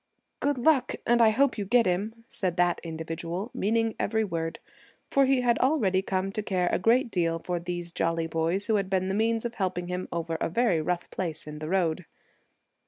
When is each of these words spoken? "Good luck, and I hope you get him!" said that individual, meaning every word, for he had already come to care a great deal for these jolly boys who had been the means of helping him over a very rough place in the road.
"Good 0.39 0.57
luck, 0.57 0.95
and 1.05 1.21
I 1.21 1.29
hope 1.29 1.59
you 1.59 1.65
get 1.65 1.85
him!" 1.85 2.23
said 2.27 2.57
that 2.57 2.81
individual, 2.83 3.51
meaning 3.53 3.93
every 3.99 4.23
word, 4.23 4.57
for 5.11 5.27
he 5.27 5.41
had 5.41 5.59
already 5.59 6.01
come 6.01 6.31
to 6.31 6.41
care 6.41 6.69
a 6.71 6.79
great 6.79 7.11
deal 7.11 7.37
for 7.37 7.59
these 7.59 7.91
jolly 7.91 8.25
boys 8.25 8.65
who 8.65 8.77
had 8.77 8.89
been 8.89 9.09
the 9.09 9.13
means 9.13 9.45
of 9.45 9.53
helping 9.53 9.89
him 9.89 10.07
over 10.11 10.39
a 10.41 10.49
very 10.49 10.81
rough 10.81 11.11
place 11.11 11.45
in 11.45 11.59
the 11.59 11.69
road. 11.69 12.05